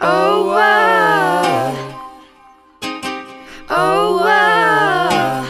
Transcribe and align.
Oh, 0.00 0.46
wow. 0.48 1.74
Oh, 3.70 4.16
wow. 4.24 5.44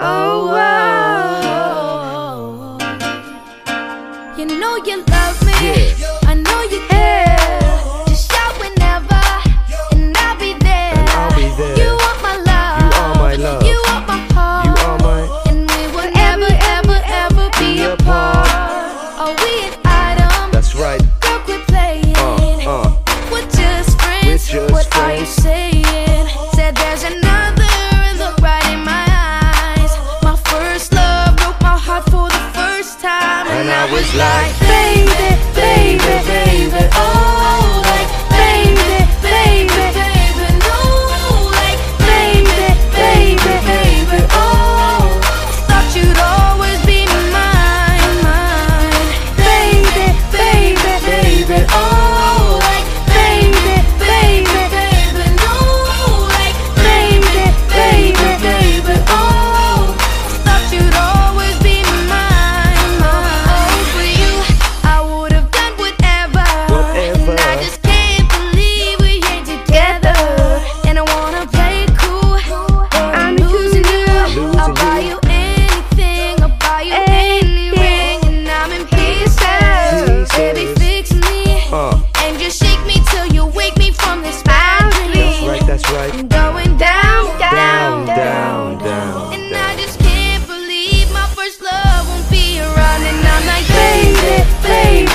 Oh, 0.00 0.46
wow. 0.52 0.66
You 4.38 4.46
know 4.46 4.76
you 4.76 5.02
love 5.04 5.44
me. 5.44 5.52
Yeah. 5.98 6.15
And 33.58 33.70
I 33.70 33.90
was 33.90 34.14
like, 34.14 34.60
baby. 34.68 35.15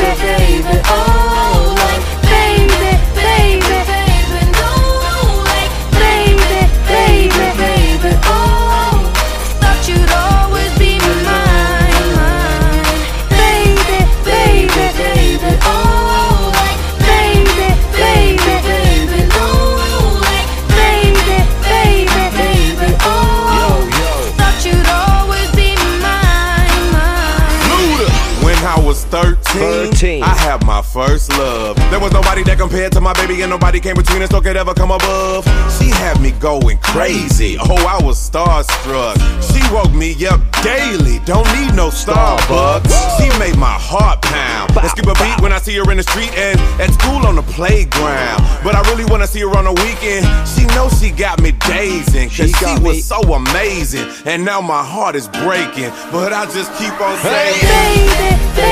Baby. 0.01 0.30
17. 30.01 30.23
I 30.23 30.33
have 30.49 30.65
my 30.65 30.81
first 30.81 31.29
love. 31.37 31.75
There 31.91 31.99
was 31.99 32.11
nobody 32.11 32.43
that 32.43 32.57
compared 32.57 32.91
to 32.93 33.01
my 33.01 33.13
baby, 33.13 33.41
and 33.41 33.51
nobody 33.51 33.79
came 33.79 33.95
between 33.95 34.21
us, 34.23 34.31
no 34.31 34.41
could 34.41 34.57
ever 34.57 34.73
come 34.73 34.89
above. 34.89 35.45
She 35.77 35.89
had 35.89 36.19
me 36.19 36.31
going 36.31 36.79
crazy. 36.79 37.57
Oh, 37.59 37.77
I 37.85 38.03
was 38.03 38.17
starstruck. 38.17 39.15
She 39.53 39.61
woke 39.71 39.93
me 39.93 40.15
up 40.25 40.41
daily. 40.63 41.19
Don't 41.25 41.45
need 41.53 41.75
no 41.75 41.89
Starbucks. 41.89 42.89
She 43.17 43.29
made 43.37 43.57
my 43.57 43.77
heart 43.77 44.21
pound. 44.23 44.75
And 44.75 44.89
skip 44.89 45.05
a 45.05 45.13
beat 45.21 45.39
when 45.41 45.53
I 45.53 45.59
see 45.59 45.75
her 45.77 45.91
in 45.91 45.97
the 45.97 46.03
street 46.03 46.33
and 46.33 46.59
at 46.81 46.89
school 46.93 47.25
on 47.27 47.35
the 47.35 47.45
playground. 47.53 48.41
But 48.63 48.73
I 48.75 48.81
really 48.89 49.05
wanna 49.05 49.27
see 49.27 49.41
her 49.41 49.55
on 49.55 49.65
the 49.65 49.75
weekend. 49.85 50.25
She 50.49 50.65
knows 50.73 50.97
she 50.99 51.11
got 51.11 51.41
me 51.41 51.51
dazing. 51.69 52.29
Cause 52.29 52.49
she, 52.49 52.53
she 52.53 52.73
was 52.81 52.97
me. 52.97 53.01
so 53.01 53.21
amazing. 53.21 54.09
And 54.25 54.43
now 54.43 54.61
my 54.61 54.83
heart 54.83 55.15
is 55.15 55.27
breaking. 55.45 55.91
But 56.11 56.33
I 56.33 56.45
just 56.49 56.73
keep 56.81 56.93
on 56.99 57.17
saying. 57.21 57.59
Hey, 57.61 58.09
baby, 58.09 58.55
baby. 58.55 58.70